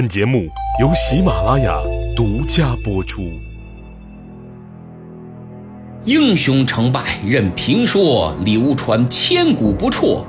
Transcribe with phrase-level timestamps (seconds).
[0.00, 0.48] 本节目
[0.80, 1.78] 由喜马拉雅
[2.16, 3.20] 独家播出。
[6.06, 10.24] 英雄成败任评说，流传千古不辍。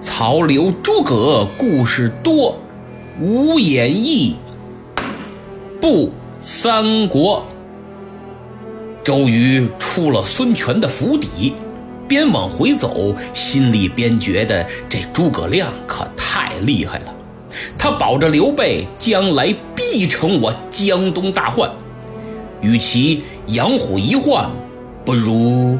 [0.00, 2.58] 曹刘诸葛故事多，
[3.20, 4.36] 无演义
[5.78, 6.10] 不
[6.40, 7.44] 三国。
[9.04, 11.52] 周瑜出了孙权的府邸，
[12.08, 17.14] 边往回走，心里边觉得这诸葛亮可太厉害了。
[17.76, 21.70] 他保着刘备将来必成我江东大患，
[22.60, 24.50] 与其养虎一患，
[25.04, 25.78] 不如，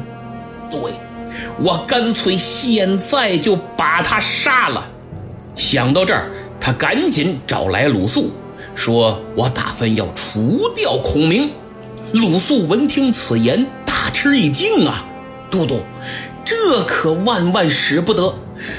[0.69, 0.79] 对，
[1.59, 4.87] 我干脆现在就把他杀了。
[5.55, 8.31] 想到这儿，他赶紧找来鲁肃，
[8.73, 11.51] 说：“我打算要除掉孔明。”
[12.13, 15.05] 鲁肃闻听此言，大吃一惊啊！
[15.49, 15.79] 都督，
[16.43, 18.33] 这可万万使不得！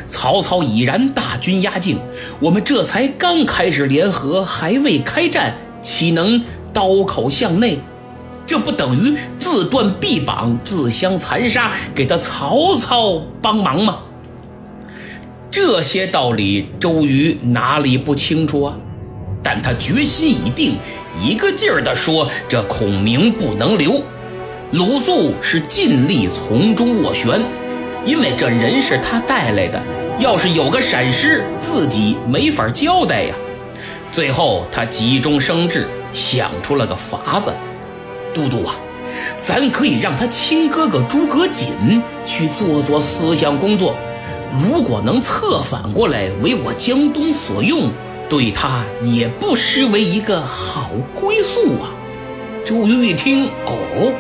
[0.08, 1.98] 曹操已然大军压境，
[2.40, 6.42] 我们这才刚开始联合，还未开战，岂能
[6.72, 7.78] 刀口向内？
[8.46, 13.98] 这不等于自断臂膀、自相残杀，给他曹操帮忙吗？
[15.50, 18.76] 这些道理，周瑜哪里不清楚啊？
[19.42, 20.76] 但他决心已定，
[21.20, 24.02] 一个劲儿地说：“这孔明不能留。”
[24.72, 27.42] 鲁肃是尽力从中斡旋。
[28.04, 29.80] 因为这人是他带来的，
[30.18, 33.34] 要是有个闪失，自己没法交代呀。
[34.10, 37.52] 最后他急中生智，想出了个法子：
[38.34, 38.74] 都督啊，
[39.38, 43.96] 咱可以让他亲哥哥诸葛瑾去做做思想工作，
[44.60, 47.90] 如果能策反过来为我江东所用，
[48.28, 51.88] 对他也不失为一个好归宿啊。
[52.64, 54.12] 周瑜一听，哦，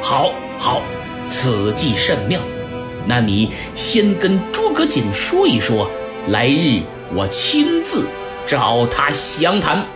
[0.00, 0.82] 好，好，
[1.28, 2.40] 此计甚妙。
[3.08, 5.90] 那你先跟诸葛瑾说一说，
[6.26, 6.82] 来日
[7.14, 8.06] 我亲自
[8.46, 9.86] 找他详谈。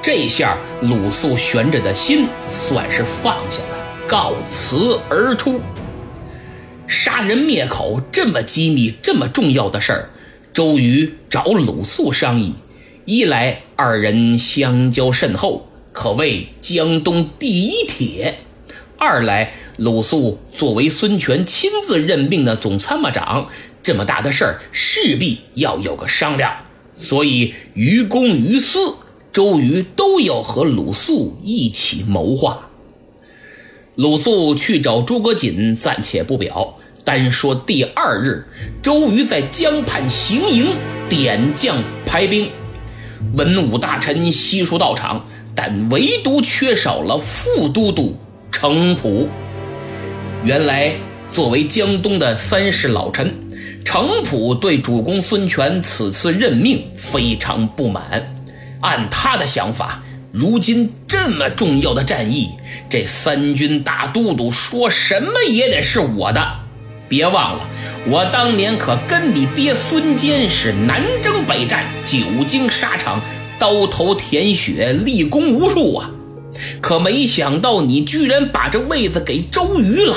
[0.00, 5.60] 这下鲁肃悬着的心算是放下了，告辞而出。
[6.86, 10.10] 杀人灭口这么机密、这么重要的事儿，
[10.52, 12.54] 周瑜找鲁肃商议，
[13.06, 18.38] 一来二人相交甚厚，可谓江东第一铁。
[19.02, 23.48] 二来，鲁肃作为孙权亲自任命的总参谋长，
[23.82, 26.52] 这么大的事儿势必要有个商量，
[26.94, 28.96] 所以于公于私，
[29.32, 32.68] 周瑜都要和鲁肃一起谋划。
[33.94, 38.48] 鲁肃去找诸葛瑾，暂且不表，单说第二日，
[38.82, 40.66] 周瑜在江畔行营
[41.08, 42.50] 点将排兵，
[43.32, 48.18] 文武大臣悉数到场，但唯独缺少了副都督。
[48.60, 49.26] 程普，
[50.44, 50.92] 原来
[51.30, 53.34] 作为江东的三世老臣，
[53.86, 58.04] 程普对主公孙权此次任命非常不满。
[58.82, 62.50] 按他的想法，如今这么重要的战役，
[62.90, 66.46] 这三军大都督说什么也得是我的。
[67.08, 67.66] 别忘了，
[68.08, 73.22] 我当年可跟你爹孙坚是南征北战，久经沙场，
[73.58, 76.10] 刀头舔血，立功无数啊！
[76.80, 80.16] 可没想到，你居然把这位子给周瑜了。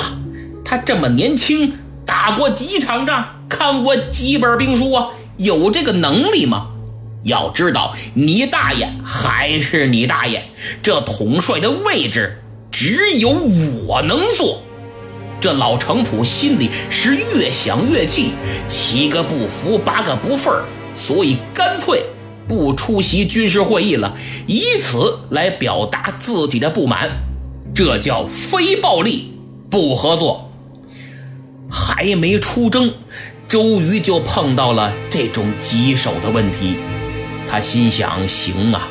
[0.64, 1.72] 他这么年轻，
[2.06, 5.08] 打过几场仗，看过几本兵书啊？
[5.36, 6.68] 有这个能力吗？
[7.22, 10.44] 要知道，你大爷还是你大爷，
[10.82, 14.62] 这统帅的位置只有我能坐。
[15.40, 18.32] 这老程普心里是越想越气，
[18.68, 20.62] 七个不服，八个不忿
[20.94, 22.02] 所以干脆。
[22.46, 24.16] 不出席军事会议了，
[24.46, 27.10] 以此来表达自己的不满，
[27.74, 29.34] 这叫非暴力
[29.70, 30.50] 不合作。
[31.70, 32.92] 还没出征，
[33.48, 36.76] 周瑜就碰到了这种棘手的问题。
[37.48, 38.88] 他心想：行啊，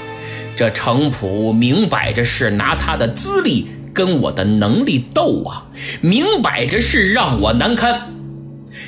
[0.56, 5.68] 这程普明摆着是拿他的资历跟我的能力斗啊，
[6.02, 8.14] 明摆着是让我难堪。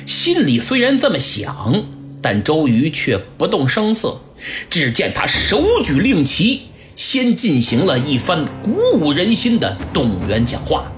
[0.04, 1.84] 心里虽然这么想，
[2.28, 4.20] 但周瑜却不动声色。
[4.68, 6.62] 只见他手举令旗，
[6.96, 10.90] 先进行了一番鼓舞人心的动员讲话，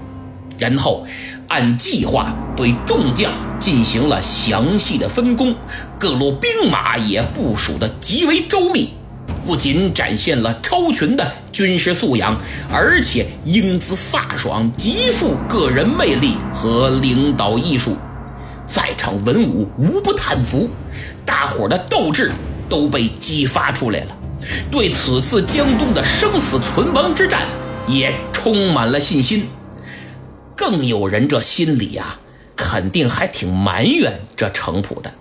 [0.57, 1.05] 然后
[1.47, 5.53] 按计划对众将进行了详细的分工，
[5.99, 8.89] 各路兵马也部署的极为周密，
[9.45, 12.41] 不仅展现了超群的军事素养，
[12.71, 17.95] 而且英姿飒爽，极富个人魅力和领导艺术，
[18.65, 20.69] 在场文武无不叹服，
[21.29, 22.31] 大伙的斗志。
[22.69, 24.15] 都被激发出来了，
[24.69, 27.47] 对此次江东的生死存亡之战
[27.87, 29.49] 也充满了信心。
[30.55, 32.19] 更有人这心里呀，
[32.55, 35.15] 肯定还挺埋怨这程普的，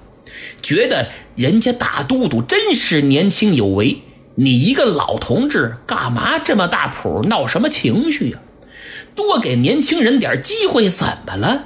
[0.60, 4.02] 觉得人家大都督真是年轻有为，
[4.34, 8.38] 你一个老同志，干嘛这么大谱，闹什么情绪呀？
[9.14, 11.64] 多给年轻人点机会，怎么了？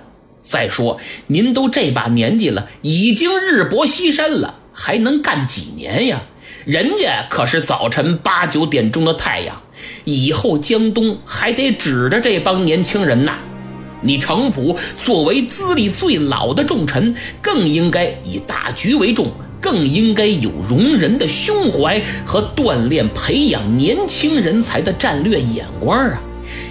[0.52, 6.20] 再说，您都这把年纪了，已经日薄西山了，还能干几年呀？
[6.66, 9.62] 人家可是早晨八九点钟的太阳，
[10.04, 13.38] 以后江东还得指着这帮年轻人呐。
[14.02, 26.20] 你程普作为资历最老的重臣，更应该以大局为重，更应该有容人的胸怀和锻炼培养年轻人才的战略眼光啊！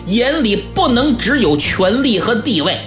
[0.08, 2.80] 眼里不能只有权力和地位，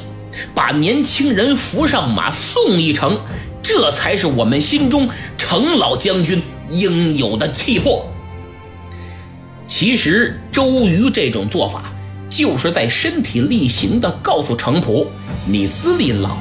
[0.54, 3.20] 把年轻人扶上马送一程，
[3.62, 5.08] 这才是我们心中
[5.38, 8.10] 程老将军应有的气魄。
[9.66, 11.90] 其实周瑜这种做法。
[12.30, 15.08] 就是在身体力行地告诉程普
[15.46, 16.36] ：“你资历老，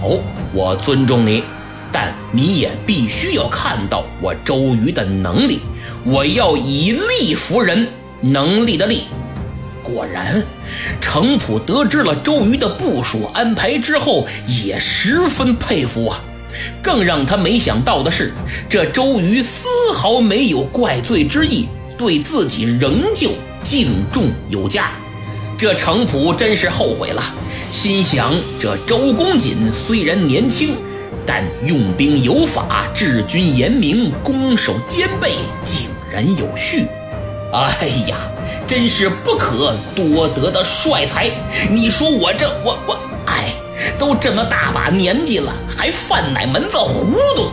[0.51, 1.44] 我尊重你，
[1.92, 5.60] 但你也必须要看到我周瑜的能力。
[6.04, 7.88] 我要以力服人，
[8.22, 9.04] 能力的力。”
[9.83, 10.41] 果然，
[11.01, 14.25] 程普得知了周瑜的部署安排之后，
[14.63, 16.19] 也十分佩服啊。
[16.81, 18.31] 更让他没想到的是，
[18.69, 23.31] 这周瑜丝毫没有怪罪之意，对自己仍旧
[23.63, 24.91] 敬重有加。
[25.57, 27.24] 这程普真是后悔了，
[27.71, 30.75] 心想：这周公瑾虽然年轻，
[31.25, 35.31] 但用兵有法，治军严明，攻守兼备，
[35.63, 36.85] 井然有序。
[37.51, 38.18] 哎呀，
[38.68, 41.30] 真是不可多得的帅才！
[41.69, 43.54] 你说我这我我，哎，
[44.00, 47.50] 都这么大把年纪了，还犯哪门子糊涂？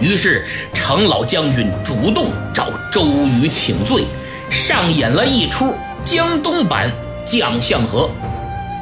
[0.00, 4.04] 于是程老将军主动找周瑜请罪，
[4.50, 6.90] 上演了一出江东版。
[7.26, 8.10] 将相和，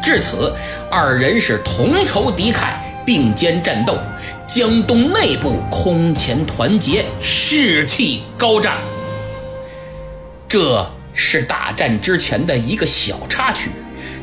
[0.02, 0.52] 至此
[0.90, 2.74] 二人是同仇敌忾，
[3.06, 3.96] 并肩战斗，
[4.48, 8.78] 江东内部空前团结，士气高涨。
[10.48, 13.70] 这是大战之前的一个小插曲，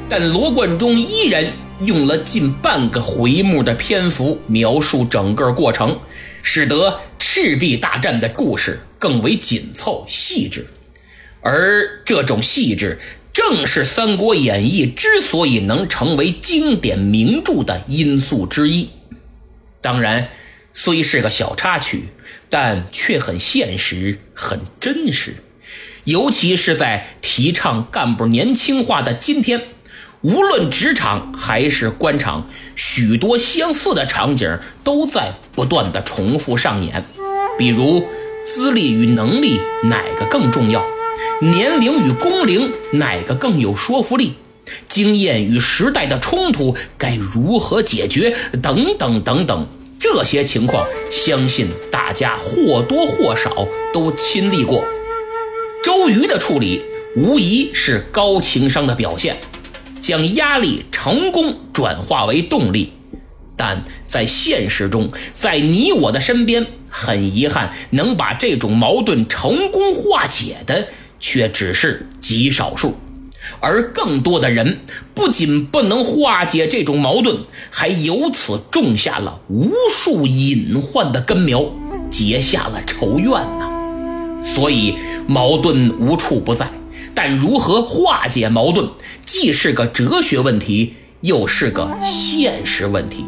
[0.10, 1.46] 但罗贯中依然
[1.80, 6.00] 用了近半个回目的篇幅描述整个过程，
[6.42, 10.68] 使得赤壁大战的故事更为紧凑细致，
[11.42, 13.00] 而这种细致。
[13.32, 18.90] 正是《三国演义》之所以能成为经典名著的因素之一。
[19.80, 20.28] 当然，
[20.74, 22.06] 虽是个小插曲，
[22.50, 25.36] 但却很现实、很真实。
[26.10, 29.62] 尤其是在提倡干部年轻化的今天，
[30.22, 37.06] 无论职场还是官场，许多相似的场景都在不断的重复上演。
[37.60, 38.04] 比如，
[38.44, 40.84] 资历与能力哪个更重要？
[41.42, 44.34] 年龄与工龄哪个更有说服力？
[44.88, 48.36] 经验与时代的冲突该如何解决？
[48.64, 49.68] 等等等等，
[50.00, 54.84] 这些情况相信大家或多或少都亲历过。
[55.90, 56.84] 周瑜的处理
[57.16, 59.40] 无疑是高情商的表现，
[60.00, 62.94] 将压力成功转化为动力。
[63.58, 70.90] 但在现实中，在你我的身边，很遗憾，能把这种矛盾成功化解的。
[71.20, 72.96] 却只是极少数，
[73.60, 74.82] 而更多的人
[75.16, 77.36] 不仅不能化解这种矛盾，
[77.72, 81.66] 还由此种下了无数隐患的根苗，
[82.12, 83.69] 结下了仇怨呐。
[84.44, 84.96] 所以
[85.28, 86.70] 矛盾无处不在，
[87.14, 88.90] 但如何化解矛盾，
[89.26, 93.24] 既是个哲学问题，又是个现实问题。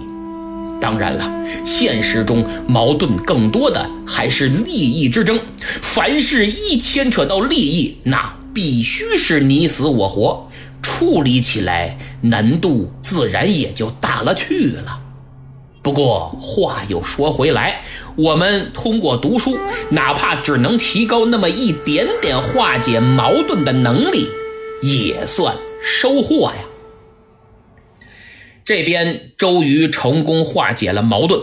[0.79, 1.31] 当然了，
[1.63, 5.39] 现实中矛盾更多的还是利益之争。
[5.59, 10.49] 凡事一牵扯到利益，那必须是你死我活，
[10.81, 14.99] 处理起来难度自然也就大了去了。
[15.83, 17.81] 不过话又说回来，
[18.15, 19.57] 我们通过读书，
[19.89, 24.29] 哪怕只能提高那么一点点化解矛盾的能力，
[24.83, 26.65] 也算收获呀。
[28.63, 31.41] 这边周瑜成功化解了矛盾，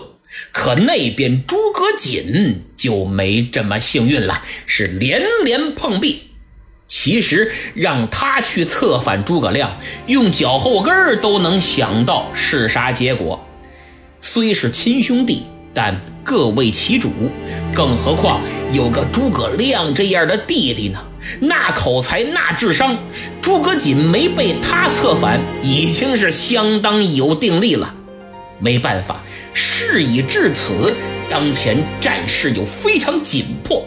[0.52, 6.30] 可那边诸葛瑾就没这么幸运了，是连连碰壁。
[6.86, 13.47] 其实让他去策反诸葛亮，用脚后跟都能想到是啥结果。
[14.30, 17.10] 虽是亲兄弟，但各为其主，
[17.72, 18.42] 更何况
[18.74, 20.98] 有个诸葛亮这样的弟弟呢？
[21.40, 22.94] 那口才，那智商，
[23.40, 27.94] 诸葛瑾没被他策反，已经是相当有定力了。
[28.58, 30.94] 没办法，事已至此，
[31.30, 33.82] 当前战事又非常紧迫，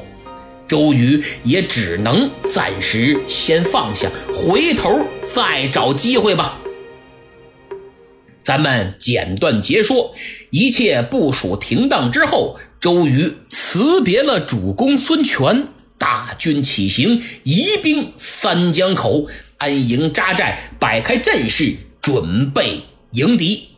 [0.67, 6.57] 周瑜也只能暂时先放下，回头再找机会吧。
[8.51, 10.13] 咱们简短截说，
[10.49, 15.69] 一切部署停当之后，周瑜辞别了主公孙权。
[15.97, 22.81] 大军起行，移兵三江口，安营扎寨，摆开阵势，准备
[23.11, 23.69] 迎敌。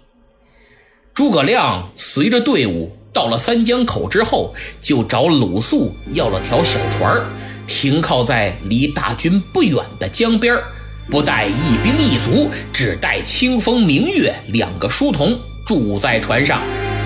[1.13, 7.23] 诸葛亮随着队伍到了三江口之后，就找鲁肃要了条小船，
[7.67, 10.63] 停靠在离大军不远的江边儿
[11.09, 16.61] 不带一兵一卒，只带清风明月两个书童住在船上。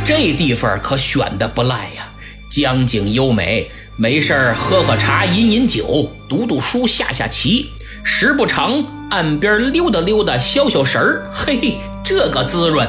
[0.06, 2.10] 这地方可选的不赖呀，
[2.50, 3.70] 江景优美。
[4.00, 7.72] 没事儿，喝喝茶，饮饮酒，读读书，下下棋，
[8.04, 11.30] 时不常岸边溜达溜达，消消神儿。
[11.34, 12.88] 嘿嘿，这个滋润。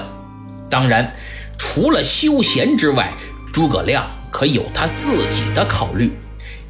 [0.69, 1.11] 当然，
[1.57, 3.11] 除了休闲之外，
[3.51, 6.13] 诸葛亮可有他自己的考虑，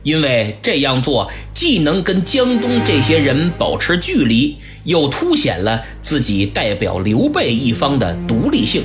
[0.09, 8.85] 因为这样做既能跟江东这些人保持距离，又凸显了自己代表刘备一方的独立性。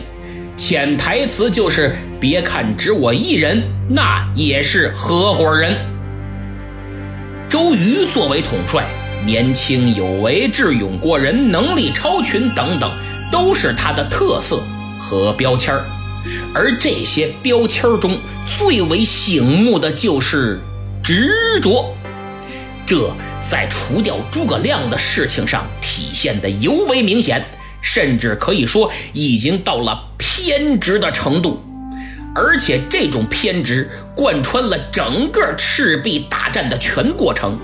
[0.57, 5.77] 潜台词就是：别看只我一人，那也是合伙人。
[7.47, 8.85] 周瑜作为统帅，
[9.25, 12.91] 年轻有为、智勇过人、能力超群等等，
[13.31, 14.61] 都是他的特色
[14.99, 15.73] 和标签
[16.53, 18.17] 而这些标签中
[18.57, 20.59] 最为醒目的就是
[21.03, 21.93] 执着，
[22.85, 23.13] 这
[23.45, 27.45] 在除掉诸葛亮的事情上体现的尤为明显。
[27.81, 31.61] 甚至可以说已经到了偏执的程度，
[32.33, 37.59] 而且这种偏执贯穿了整个赤壁大战的全过程，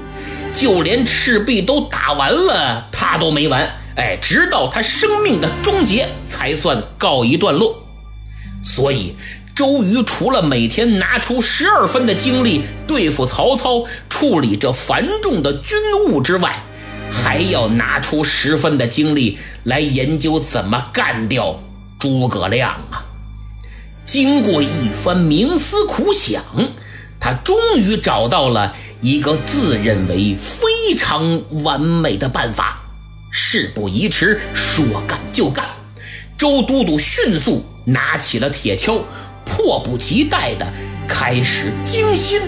[0.54, 3.66] 就连赤壁都打完了，他都没完。
[3.96, 7.86] 哎，直到他生命的终结才算告一段落。
[8.62, 9.16] 所以，
[9.60, 16.64] 周瑜除了每天拿出十二分的精力对付曹操、处理这繁重的军务之外，
[17.12, 21.60] 还要拿出十分的精力来研究怎么干掉
[22.00, 23.04] 诸葛亮啊！
[24.06, 26.42] 经过一番冥思苦想，
[27.20, 32.80] 他终于找到了一个自认为非常完美的办法。
[33.30, 35.66] 事不宜迟，说干就干。
[36.38, 39.02] 周都督迅速拿起了铁锹，
[39.50, 40.66] 迫不及待地
[41.08, 42.40] 开始精心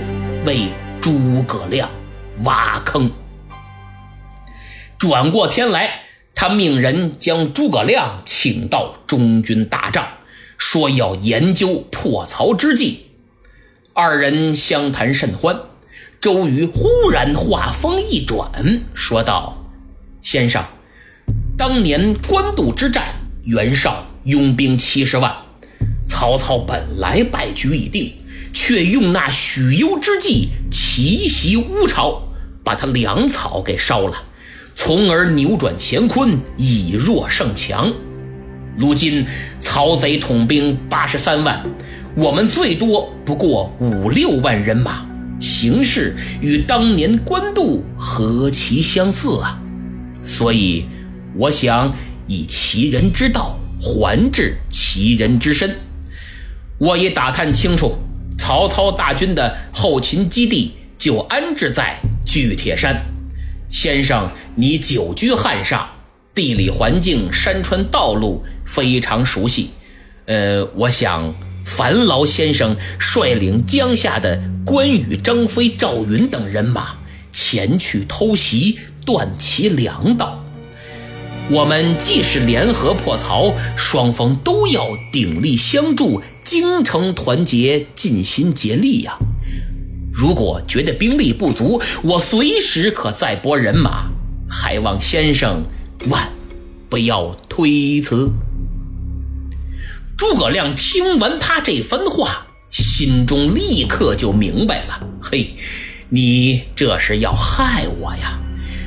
[0.45, 0.67] 为
[1.01, 1.89] 诸葛亮
[2.43, 3.11] 挖坑。
[4.97, 6.01] 转过天来，
[6.35, 10.07] 他命人将诸葛亮请到中军大帐，
[10.57, 13.07] 说要研究破曹之计。
[13.93, 15.59] 二人相谈甚欢。
[16.21, 19.65] 周瑜忽然话锋一转，说道
[20.21, 20.63] ：“先生，
[21.57, 25.35] 当年官渡之战，袁绍拥兵七十万，
[26.21, 28.13] 曹操本来败局已定，
[28.53, 32.21] 却用那许攸之计奇袭乌巢，
[32.63, 34.25] 把他粮草给烧了。”
[34.77, 37.91] 从而扭转乾坤，以弱胜强。
[38.77, 39.25] 如今
[39.59, 41.65] 曹贼统兵八十三万，
[42.15, 45.03] 我们最多不过五六万人马，
[45.39, 49.59] 形势与当年官渡何其相似啊！
[50.21, 50.85] 所以，
[51.35, 51.91] 我想
[52.27, 55.75] 以其人之道还治其人之身。
[56.81, 57.95] 我已打探清楚，
[58.39, 62.99] 曹操大军的后勤基地就安置在巨铁山。
[63.69, 65.87] 先生，你久居汉上，
[66.33, 69.69] 地理环境、山川道路非常熟悉。
[70.25, 71.31] 呃，我想
[71.63, 76.97] 烦劳先生率领江夏的关羽、张飞、赵云等人马
[77.31, 80.40] 前去偷袭，断其粮道。
[81.51, 89.17] 我们既是联合破曹，双方都要鼎力相助，精诚团结，尽心竭力呀。
[90.13, 94.09] 如果觉得兵力不足，我随时可再拨人马，
[94.49, 95.65] 还望先生
[96.07, 96.29] 万
[96.89, 98.31] 不要推辞。
[100.17, 105.53] 诸葛亮听完他这番话，心中立刻就明白了：嘿，
[106.07, 108.39] 你这是要害我呀！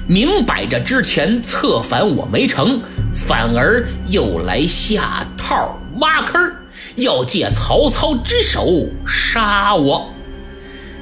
[0.06, 2.80] 明摆着之前策反我没成，
[3.14, 6.52] 反而又来下套挖坑，
[6.96, 10.10] 要借曹操之手杀我。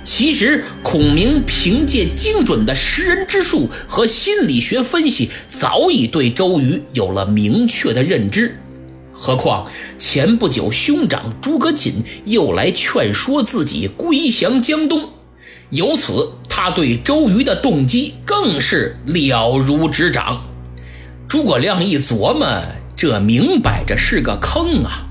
[0.05, 8.59] 其实，孔明凭借精准的识人之术和心理学分析，早已对周瑜有了明确的认知。
[9.13, 15.09] 何况前不久，兄长诸葛瑾又来劝说自己归降江东，
[15.73, 20.45] 由此他对周瑜的动机更是了如指掌。
[21.27, 22.47] 诸葛亮一琢磨，
[22.95, 25.07] 这明摆着是个坑啊！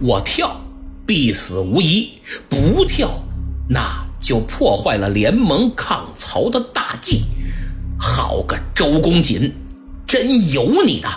[0.00, 0.60] 我跳，
[1.06, 3.22] 必死无疑；不跳，
[3.68, 4.02] 那……
[4.20, 7.22] 就破坏了联盟抗曹的大计。
[7.98, 9.52] 好个周公瑾，
[10.06, 11.08] 真有你的！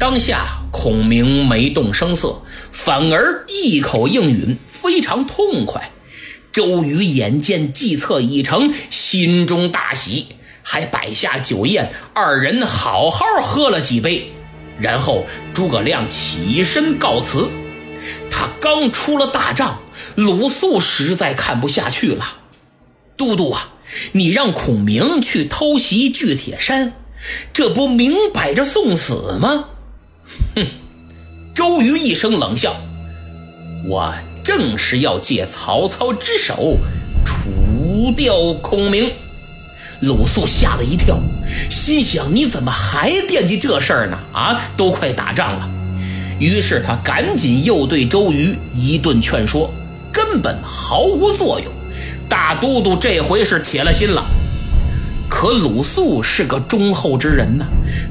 [0.00, 5.92] 当下孔明没动声色，反而一口应允，非常痛快。
[6.52, 14.32] 周瑜眼见计策已成，心中大喜，还摆下酒宴，二人好好喝了几杯。
[14.78, 17.48] 然后诸葛亮起身告辞。
[18.30, 19.80] 他刚出了大帐，
[20.16, 22.38] 鲁肃实在看不下去了
[23.16, 23.68] ：“都督啊，
[24.12, 26.92] 你让孔明去偷袭巨铁山，
[27.54, 29.66] 这不明摆着送死吗？”
[30.56, 30.66] 哼！
[31.54, 32.76] 周瑜一声冷笑
[33.88, 36.78] ：“我正是要借曹操之手
[37.24, 39.10] 除掉孔明。”
[40.00, 41.16] 鲁肃吓了一跳，
[41.70, 44.18] 心想：“你怎么还惦记这事儿呢？
[44.32, 45.70] 啊，都快打仗了。”
[46.40, 49.72] 于是他赶紧又对周瑜一顿劝说，
[50.10, 51.72] 根本毫无作用。
[52.28, 54.24] 大都督这回是铁了心了。
[55.28, 57.64] 可鲁肃是个忠厚之人呢，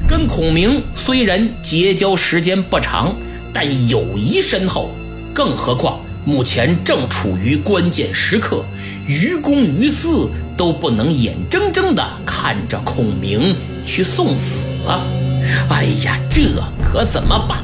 [0.08, 3.14] 跟孔明虽然结交时间不长，
[3.54, 4.92] 但友谊深厚。
[5.34, 8.64] 更何况目前正处于关键时刻，
[9.08, 15.04] 于公于私都不能眼睁睁地看着孔明去送死了。
[15.70, 17.64] 哎呀，这可怎么办？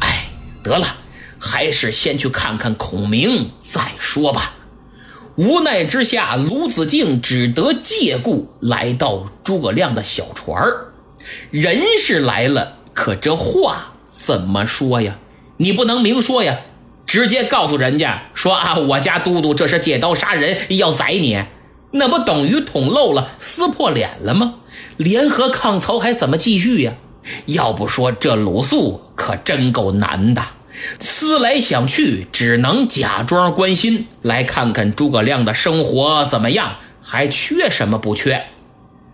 [0.00, 0.24] 哎
[0.64, 0.86] 得了，
[1.38, 4.54] 还是先去看看孔明再说吧。
[5.36, 10.92] 无奈之下，卢子敬只得借故来到诸葛亮的小船儿。
[11.52, 15.16] 人是来了，可这话怎么说呀？
[15.58, 16.58] 你不能明说呀，
[17.10, 21.42] 直接告诉人家说啊，我家都督这是借刀杀人，要宰你，
[21.90, 24.54] 那不等于捅漏了、撕破脸了吗？
[24.96, 26.92] 联合抗曹还怎么继续呀？
[27.46, 30.40] 要不说这鲁肃可真够难的，
[31.00, 38.44] 思来想去，只能假装关心，来看看诸葛亮的生活怎么样，还缺什么不缺。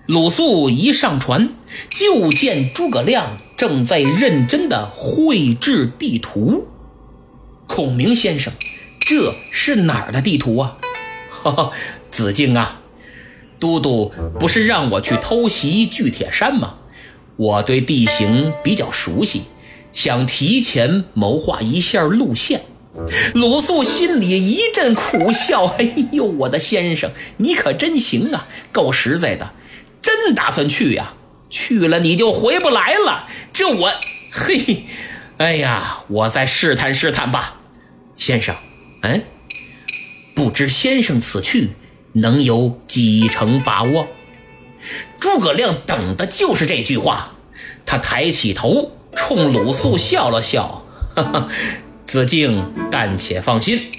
[0.04, 1.54] 鲁肃一上船，
[1.88, 6.68] 就见诸葛亮正在认真的绘制地图。
[7.66, 8.52] 孔明先生，
[9.00, 10.76] 这是哪儿的地图啊？
[11.30, 11.70] 哈哈，
[12.10, 12.80] 子敬啊，
[13.58, 16.74] 都督不是让我去偷袭巨铁山吗？
[17.36, 19.42] 我对地形比较熟悉，
[19.92, 22.62] 想提前谋划一下路线。
[23.34, 29.52] 鲁肃心里一阵苦笑：“哎呦，我的先生，你可真行啊，够实在的，
[30.00, 31.12] 真打算去呀？
[31.50, 33.28] 去了你就回不来了。
[33.52, 33.92] 这我，
[34.32, 34.84] 嘿，
[35.36, 37.55] 哎呀，我再试探试探吧，
[38.16, 38.54] 先生。
[39.02, 39.22] 嗯，
[40.34, 41.70] 不知先生此去
[42.12, 44.08] 能有几成把握？”
[45.18, 47.32] 诸葛亮等的就是这句话，
[47.84, 50.84] 他抬起头，冲鲁肃笑了笑
[51.16, 51.48] ：“哈哈，
[52.06, 53.90] 子敬暂且放心，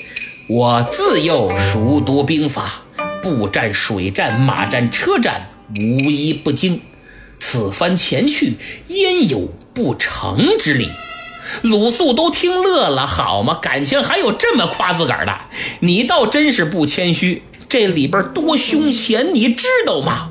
[0.48, 2.84] 我自幼熟读兵法，
[3.22, 6.82] 步战、水战、马战、车战，无一不精。
[7.40, 8.54] 此番前去，
[8.88, 10.90] 焉有不成之理？”
[11.62, 13.60] 鲁肃都听乐了，好吗？
[13.62, 15.38] 感情还有这么夸自个儿的？
[15.80, 20.30] 你倒真是不谦虚，这里边多凶险，你知道吗？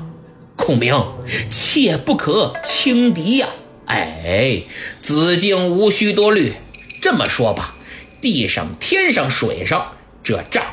[0.55, 0.95] 孔明，
[1.49, 3.47] 切不可轻敌呀！
[3.85, 4.63] 哎，
[5.01, 6.53] 子敬无需多虑。
[6.99, 7.75] 这么说吧，
[8.19, 10.63] 地上、天上、水上，这仗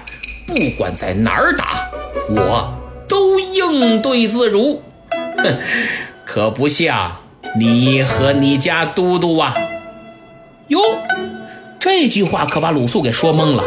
[0.47, 1.91] 不管在哪儿打，
[2.31, 2.75] 我
[3.09, 4.83] 都应对自如。
[5.11, 5.59] 哼，
[6.25, 7.19] 可不像
[7.59, 9.55] 你和你家都督啊！
[10.69, 10.81] 哟，
[11.79, 13.65] 这句话可把鲁肃给说懵了。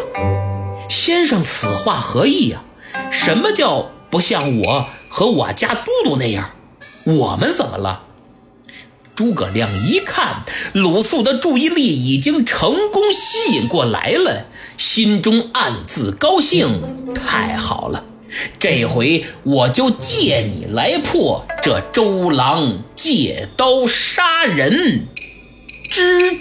[0.90, 2.64] 先生此话何意呀？
[3.12, 4.88] 什么叫不像我？
[5.10, 6.52] 和我家都督那样，
[7.06, 8.04] 我们怎么了？
[9.16, 14.46] 诸葛亮一看鲁肃的注意力已经成功吸引过来了，
[14.78, 17.14] 心中暗自高兴。
[17.16, 18.04] 太好了，
[18.60, 25.08] 这回我就借你来破这周郎借刀杀人
[25.90, 26.38] 之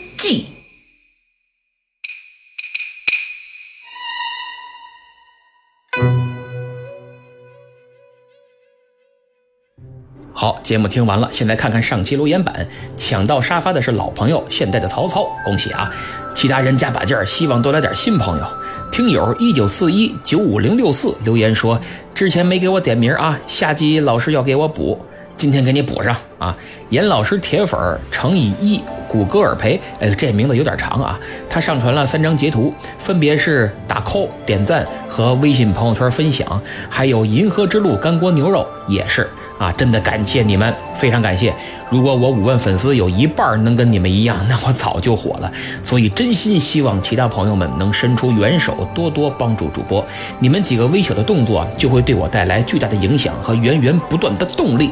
[10.38, 15.90] 好，节目听完了，现在看看上期留言板，抢到沙发的是老朋友，现代的曹操，恭喜啊！
[16.34, 18.46] 其他人加把劲儿，希望多来点新朋友。
[18.92, 21.80] 听友一九四一九五零六四留言说，
[22.14, 25.06] 之前没给我点名啊，下集老师要给我补，
[25.36, 26.56] 今天给你补上啊。
[26.90, 27.78] 严老师铁粉
[28.10, 31.18] 乘以一，古格尔培，哎，这名字有点长啊。
[31.48, 39.28] 他上传了三张截图，分别是打 call、点赞和微信朋友圈分享，还有银河之路干锅牛肉也是。
[39.58, 41.54] 啊，真的感谢你们，非常感谢！
[41.88, 45.50] 如果我五万粉丝有一半能跟你们一样， 那我早就火了。
[45.82, 50.04] 所以真心希望其他朋友们能伸出援手，多多帮助主播。
[50.38, 54.90] 你们几个微小的动作就会对我带来巨大的影响和源源不断的动力。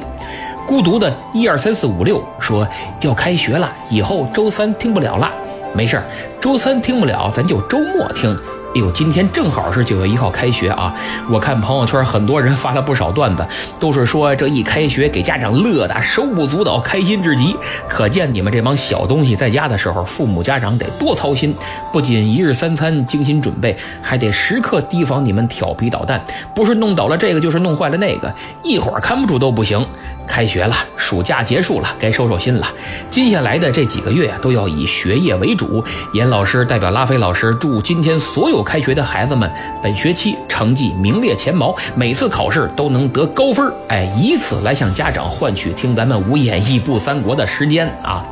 [0.67, 2.67] 孤独的一二三四五六说
[3.03, 5.31] 要开学了，以后周三听不了了。
[5.75, 6.05] 没事儿，
[6.41, 8.35] 周三听不了，咱就周末听。
[8.75, 10.93] 哎呦，今天正好是九月一号开学啊！
[11.31, 13.47] 我看朋友圈很多人发了不少段子，
[13.79, 17.57] 都是说这一开学给家长乐的手舞足蹈、开心至极。
[17.89, 21.55] 可见你们这帮小东西在家的时候，父母家长得多操心，
[21.93, 26.21] 不仅一日三餐精心准备，还得时刻提防你们调皮捣蛋，
[26.53, 28.35] 不是弄倒了这个，就是弄坏了那个，
[28.65, 29.87] 一会儿看不住都不行。
[30.27, 32.67] 开学了，暑假结束了，该收收心了。
[33.11, 35.85] 接下来的这几个月都要以学业为主。
[36.13, 39.51] 严老师代表拉菲老师祝今天所有开学的孩子们，
[39.83, 43.73] 本学期成绩名列前茅，每次考试都能得高分。
[43.89, 48.25] 哎，以此来向家长换取听咱们无演义不三国的时间啊！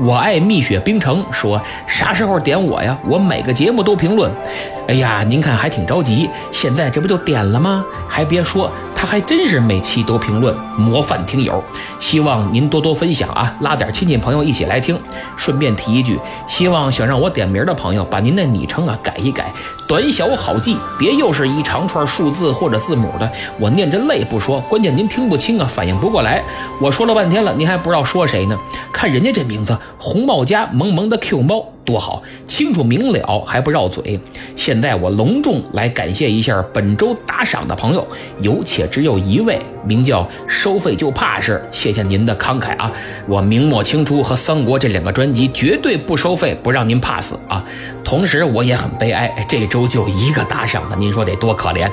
[0.00, 2.98] 我爱蜜雪冰城说啥时候点我呀？
[3.06, 4.30] 我每个节目都评论。
[4.88, 7.84] 哎呀，您看还挺着急，现在这不就点了吗？
[8.08, 8.72] 还别说。
[9.04, 11.62] 他还真是每期都评论，模范听友。
[12.00, 14.98] 希望您多多分享啊，拉点亲戚朋友一起来听。
[15.36, 19.52] 顺便提一句，希望想让我点名的朋友把您的昵称啊改一改，
[19.86, 26.42] 短小好记，别又是一长串数字或者字母的，我念着累不说，关键您听不清啊，反应不过来。
[26.80, 28.58] 我说了半天了，您还不知道说谁呢？
[28.90, 31.73] 看人家这名字，红帽家萌萌的 Q 猫。
[31.84, 34.18] 多好，清楚明了还不绕嘴。
[34.56, 38.06] 现在我隆重来感谢一下本周打赏的朋友，
[38.40, 42.90] 有且只有一位，名叫收费就怕是，谢谢您的慷慨啊！
[43.26, 47.64] 我明末清初和三国这两个专辑绝对不收费，不让您 pass 啊！
[48.02, 51.88] 同时我也很悲哀，这周就一个打赏的，您说得多可怜？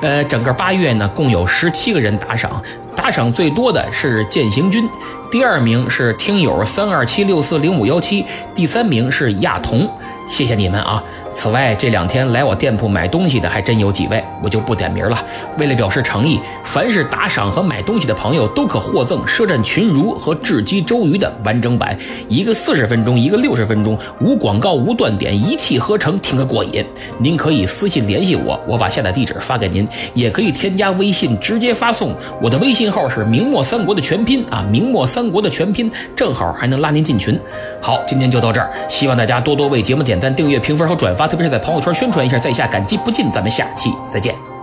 [0.00, 2.62] 呃，整个八月呢，共有十七个人打赏，
[2.94, 4.88] 打赏最多的是践行军。
[5.30, 8.24] 第二名是听友三二七六四零五幺七，
[8.54, 9.88] 第三名是亚童，
[10.28, 11.02] 谢谢你们啊。
[11.38, 15.16] 此外，这两天来我店铺买东西的还真有几位，我就不点名了。
[15.56, 21.96] 为了表示诚意，凡是打赏和买东西的朋友都可获赠《舌战群儒》和《智击周瑜》的完整版，
[22.28, 26.84] 一个四十分钟，一个六十分钟，无广告无断点，一气呵成，听个过瘾。
[27.18, 32.12] 您可以私信联系我，我把下载地址发给您，也可以添加微信直接发送。
[32.42, 37.38] 我的微信号是明末三国的全拼啊，明末三国的全拼，正好还能拉您进群。
[37.80, 41.27] 好，今天就到这儿，希望大家多多为节目点赞、订阅、评分和转发。
[41.28, 43.30] 特别是在朋友圈宣传一下，在下感激不尽。
[43.30, 44.57] 咱们下期再见。